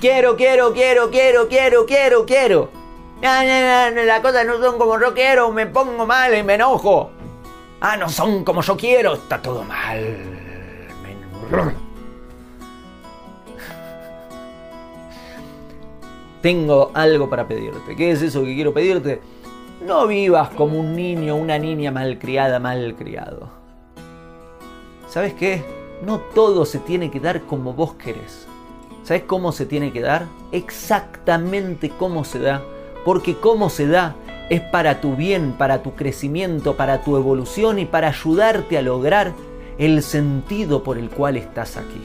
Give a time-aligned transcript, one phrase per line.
[0.00, 2.70] quiero, quiero, quiero, quiero, quiero, quiero, quiero.
[3.22, 7.10] Las cosas no son como yo quiero, me pongo mal y me enojo.
[7.80, 10.36] Ah, no son como yo quiero, está todo mal.
[16.42, 17.96] Tengo algo para pedirte.
[17.96, 19.20] ¿Qué es eso que quiero pedirte?
[19.84, 23.48] No vivas como un niño, una niña malcriada, malcriado.
[25.08, 25.64] ¿Sabes qué?
[26.02, 28.46] No todo se tiene que dar como vos querés.
[29.06, 30.26] ¿Sabes cómo se tiene que dar?
[30.50, 32.64] Exactamente cómo se da.
[33.04, 34.16] Porque cómo se da
[34.50, 39.32] es para tu bien, para tu crecimiento, para tu evolución y para ayudarte a lograr
[39.78, 42.02] el sentido por el cual estás aquí.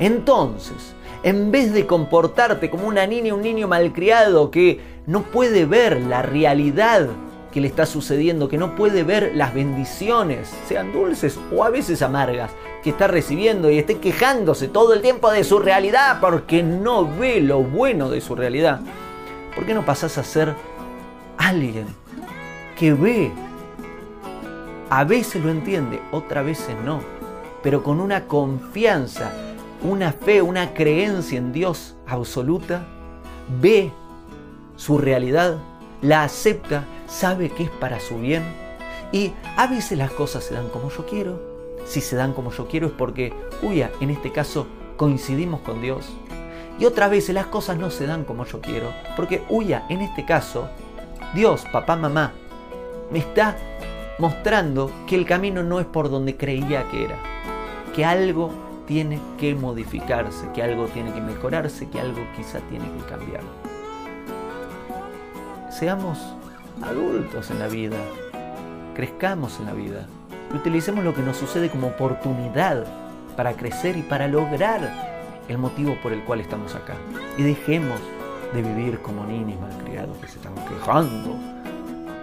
[0.00, 6.00] Entonces, en vez de comportarte como una niña, un niño malcriado que no puede ver
[6.00, 7.06] la realidad
[7.56, 12.02] que le está sucediendo, que no puede ver las bendiciones, sean dulces o a veces
[12.02, 12.50] amargas,
[12.82, 17.40] que está recibiendo y esté quejándose todo el tiempo de su realidad porque no ve
[17.40, 18.80] lo bueno de su realidad.
[19.54, 20.54] ¿Por qué no pasas a ser
[21.38, 21.86] alguien
[22.78, 23.32] que ve?
[24.90, 27.00] A veces lo entiende, otras veces no,
[27.62, 29.32] pero con una confianza,
[29.82, 32.86] una fe, una creencia en Dios absoluta,
[33.62, 33.92] ve
[34.76, 35.56] su realidad,
[36.02, 38.42] la acepta sabe que es para su bien.
[39.12, 41.40] Y a veces las cosas se dan como yo quiero.
[41.86, 46.12] Si se dan como yo quiero es porque, uya, en este caso coincidimos con Dios.
[46.78, 48.92] Y otras veces las cosas no se dan como yo quiero.
[49.16, 50.68] Porque, uya, en este caso,
[51.34, 52.32] Dios, papá, mamá,
[53.10, 53.56] me está
[54.18, 57.16] mostrando que el camino no es por donde creía que era.
[57.94, 58.50] Que algo
[58.86, 63.42] tiene que modificarse, que algo tiene que mejorarse, que algo quizá tiene que cambiar.
[65.70, 66.18] Seamos
[66.82, 67.96] adultos en la vida,
[68.94, 70.06] crezcamos en la vida
[70.52, 72.84] y utilicemos lo que nos sucede como oportunidad
[73.36, 74.90] para crecer y para lograr
[75.48, 76.94] el motivo por el cual estamos acá.
[77.36, 78.00] Y dejemos
[78.54, 81.36] de vivir como niños malcriados que se están quejando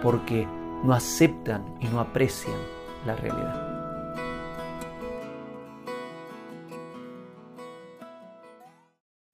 [0.02, 0.46] porque
[0.82, 2.56] no aceptan y no aprecian
[3.06, 3.73] la realidad.